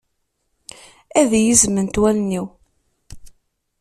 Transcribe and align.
Ad 1.19 1.31
iyi-zzment 1.39 1.99
wallen-iw. 2.01 2.45